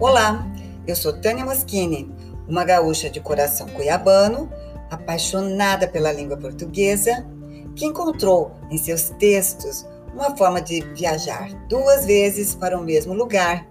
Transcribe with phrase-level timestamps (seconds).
[0.00, 0.46] Olá,
[0.86, 2.08] eu sou Tânia Moschini,
[2.46, 4.48] uma gaúcha de coração cuiabano,
[4.88, 7.26] apaixonada pela língua portuguesa,
[7.74, 9.84] que encontrou em seus textos
[10.14, 13.66] uma forma de viajar duas vezes para o mesmo lugar,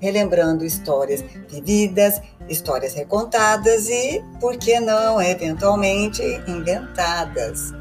[0.00, 7.72] relembrando histórias vividas, histórias recontadas e, por que não, eventualmente inventadas.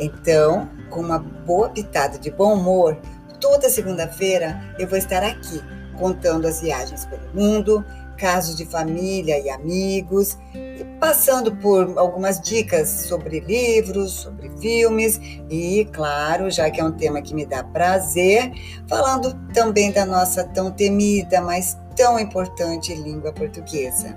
[0.00, 2.98] Então, com uma boa pitada de bom humor,
[3.40, 5.62] toda segunda-feira eu vou estar aqui
[5.96, 7.84] contando as viagens pelo mundo,
[8.16, 15.86] casos de família e amigos, e passando por algumas dicas sobre livros, sobre filmes e,
[15.92, 18.52] claro, já que é um tema que me dá prazer,
[18.88, 24.16] falando também da nossa tão temida, mas tão importante língua portuguesa.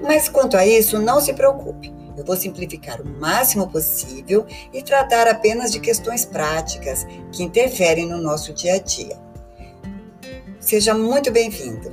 [0.00, 1.92] Mas quanto a isso, não se preocupe.
[2.16, 8.18] Eu vou simplificar o máximo possível e tratar apenas de questões práticas que interferem no
[8.18, 9.21] nosso dia a dia.
[10.62, 11.90] Seja muito bem-vindo.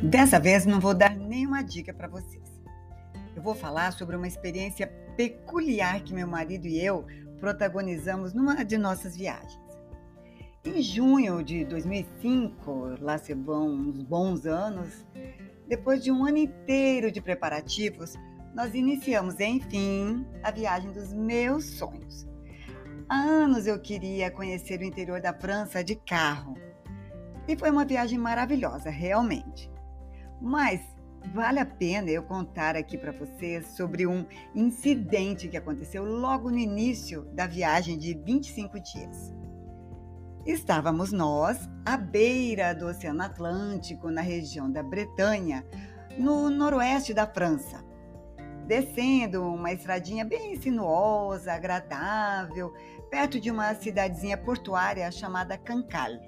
[0.00, 2.40] Dessa vez não vou dar nenhuma dica para vocês.
[3.34, 4.86] Eu vou falar sobre uma experiência
[5.16, 7.04] peculiar que meu marido e eu
[7.40, 9.61] protagonizamos numa de nossas viagens.
[10.64, 15.04] Em junho de 2005, lá se vão uns bons anos,
[15.66, 18.14] depois de um ano inteiro de preparativos,
[18.54, 22.28] nós iniciamos, enfim, a viagem dos meus sonhos.
[23.08, 26.56] Há anos eu queria conhecer o interior da França de carro.
[27.48, 29.68] E foi uma viagem maravilhosa, realmente.
[30.40, 30.80] Mas
[31.34, 34.24] vale a pena eu contar aqui para vocês sobre um
[34.54, 39.41] incidente que aconteceu logo no início da viagem de 25 dias.
[40.44, 45.64] Estávamos nós à beira do Oceano Atlântico, na região da Bretanha,
[46.18, 47.84] no noroeste da França.
[48.66, 52.72] Descendo uma estradinha bem sinuosa, agradável,
[53.08, 56.20] perto de uma cidadezinha portuária chamada Cancale.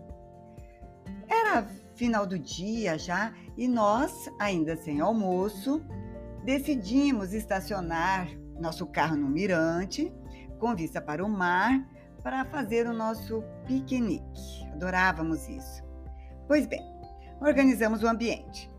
[1.29, 1.67] Era
[1.97, 5.85] final do dia já e nós, ainda sem almoço,
[6.45, 8.29] decidimos estacionar
[8.61, 10.13] nosso carro no mirante,
[10.61, 11.85] com vista para o mar,
[12.25, 14.67] para fazer o nosso piquenique.
[14.73, 15.85] Adorávamos isso.
[16.49, 16.81] Pois bem,
[17.39, 18.73] organizamos o ambiente.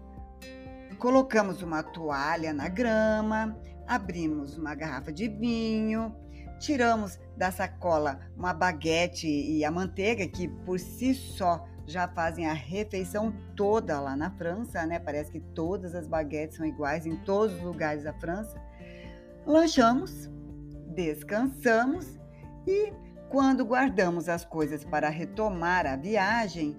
[0.97, 6.15] Colocamos uma toalha na grama, abrimos uma garrafa de vinho,
[6.59, 12.53] tiramos da sacola uma baguete e a manteiga, que por si só já fazem a
[12.53, 14.97] refeição toda lá na França, né?
[14.97, 18.59] Parece que todas as baguetes são iguais em todos os lugares da França.
[19.45, 20.27] Lanchamos,
[20.95, 22.17] descansamos
[22.65, 22.91] e
[23.35, 26.77] quando guardamos as coisas para retomar a viagem,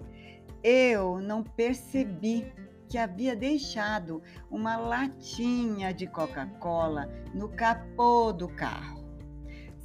[0.63, 2.51] eu não percebi
[2.89, 9.05] que havia deixado uma latinha de Coca-Cola no capô do carro.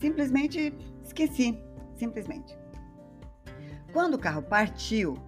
[0.01, 0.75] Simplesmente
[1.05, 1.63] esqueci,
[1.95, 2.57] simplesmente.
[3.93, 5.19] Quando o carro partiu,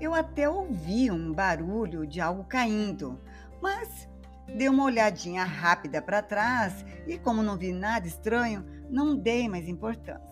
[0.00, 3.20] eu até ouvi um barulho de algo caindo,
[3.60, 4.08] mas
[4.56, 9.68] dei uma olhadinha rápida para trás e, como não vi nada estranho, não dei mais
[9.68, 10.26] importância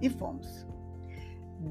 [0.00, 0.66] e fomos.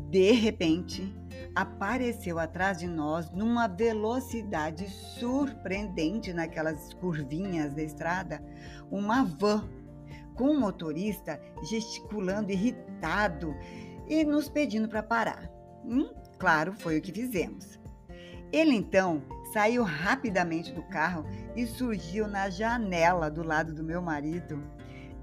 [0.09, 1.13] De repente,
[1.55, 8.43] apareceu atrás de nós, numa velocidade surpreendente naquelas curvinhas da estrada,
[8.91, 9.67] uma van
[10.35, 13.55] com o motorista gesticulando irritado
[14.07, 15.49] e nos pedindo para parar.
[15.85, 17.79] Hum, claro, foi o que fizemos.
[18.51, 21.25] Ele então saiu rapidamente do carro
[21.55, 24.61] e surgiu na janela do lado do meu marido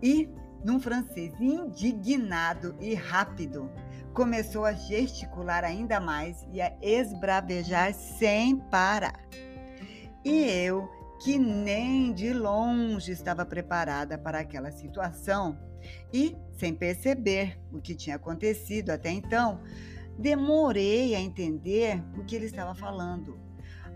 [0.03, 0.29] e
[0.65, 3.71] num francês indignado e rápido,
[4.13, 9.21] começou a gesticular ainda mais e a esbravejar sem parar.
[10.25, 10.89] E eu,
[11.23, 15.59] que nem de longe estava preparada para aquela situação
[16.13, 19.61] e, sem perceber o que tinha acontecido até então,
[20.19, 23.41] demorei a entender o que ele estava falando.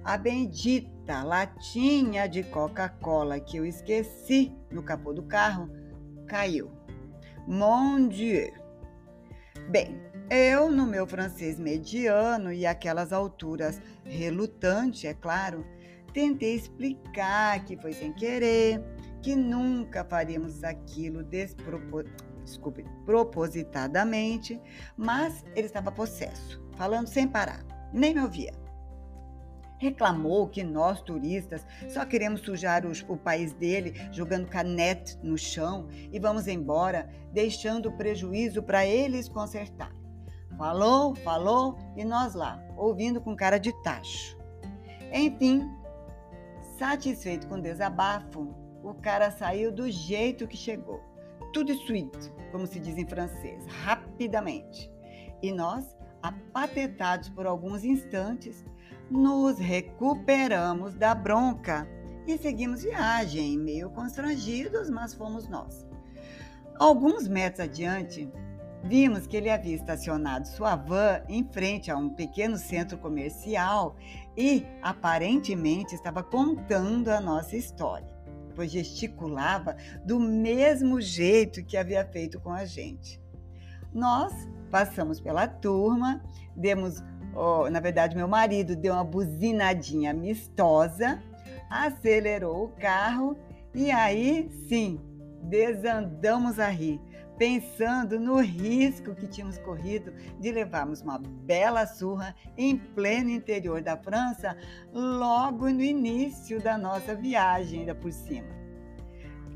[0.03, 5.69] A bendita latinha de Coca-Cola que eu esqueci no capô do carro
[6.27, 6.71] caiu.
[7.47, 8.53] Mon Dieu!
[9.71, 10.01] Bem,
[10.31, 15.65] eu, no meu francês mediano e aquelas alturas relutante, é claro,
[16.13, 18.83] tentei explicar que foi sem querer,
[19.23, 22.05] que nunca faríamos aquilo despropor...
[22.45, 24.61] Desculpe, propositadamente,
[24.97, 28.66] mas ele estava possesso, falando sem parar, nem me ouvia
[29.79, 36.19] reclamou que nós, turistas, só queremos sujar o país dele jogando canete no chão e
[36.19, 39.93] vamos embora, deixando prejuízo para eles consertar.
[40.57, 44.37] Falou, falou e nós lá, ouvindo com cara de tacho.
[45.13, 45.63] Enfim,
[46.79, 51.01] Satisfeito com o desabafo, o cara saiu do jeito que chegou.
[51.51, 54.93] Tudo suite, como se diz em francês, rapidamente.
[55.43, 58.63] E nós, apatetados por alguns instantes,
[59.11, 61.89] nos recuperamos da bronca
[62.27, 65.87] e seguimos viagem, meio constrangidos, mas fomos nós.
[66.79, 68.31] Alguns metros adiante,
[68.83, 73.97] vimos que ele havia estacionado sua van em frente a um pequeno centro comercial
[74.37, 78.09] e aparentemente estava contando a nossa história,
[78.55, 83.21] pois gesticulava do mesmo jeito que havia feito com a gente.
[83.95, 84.33] Nós
[84.71, 86.23] passamos pela turma,
[86.55, 87.03] demos,
[87.37, 91.23] oh, na verdade, meu marido deu uma buzinadinha amistosa
[91.71, 93.37] acelerou o carro
[93.75, 95.01] e aí sim
[95.43, 97.01] desandamos a rir,
[97.39, 103.97] pensando no risco que tínhamos corrido de levarmos uma bela surra em pleno interior da
[103.97, 104.57] França,
[104.93, 108.49] logo no início da nossa viagem, ainda por cima.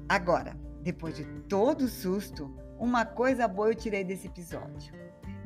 [0.08, 4.92] Agora, depois de todo o susto, uma coisa boa eu tirei desse episódio.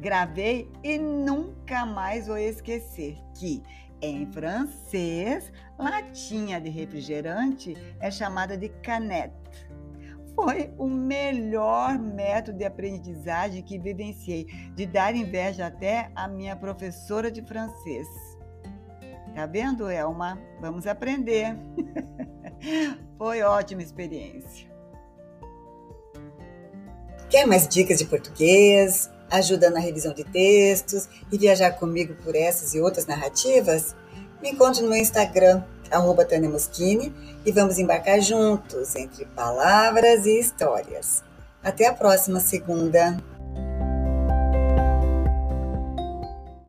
[0.05, 3.63] Gravei e nunca mais vou esquecer que
[4.03, 9.35] em francês, latinha de refrigerante é chamada de canette.
[10.35, 17.31] Foi o melhor método de aprendizagem que vivenciei, de dar inveja até à minha professora
[17.31, 18.07] de francês.
[19.35, 20.39] Tá vendo, Elma?
[20.61, 21.57] Vamos aprender.
[23.17, 24.69] Foi ótima experiência.
[27.31, 29.14] Quer mais dicas de português?
[29.31, 33.95] Ajuda na revisão de textos e viajar comigo por essas e outras narrativas?
[34.43, 37.13] Me encontre no meu Instagram, arroba Tânia Moschini,
[37.45, 41.23] e vamos embarcar juntos entre palavras e histórias.
[41.63, 43.17] Até a próxima segunda!